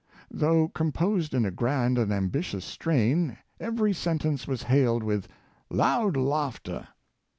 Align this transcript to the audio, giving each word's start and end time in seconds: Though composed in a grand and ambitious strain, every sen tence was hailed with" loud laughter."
Though 0.31 0.67
composed 0.69 1.35
in 1.35 1.45
a 1.45 1.51
grand 1.51 1.99
and 1.99 2.11
ambitious 2.11 2.65
strain, 2.65 3.37
every 3.59 3.93
sen 3.93 4.17
tence 4.17 4.47
was 4.47 4.63
hailed 4.63 5.03
with" 5.03 5.27
loud 5.69 6.17
laughter." 6.17 6.87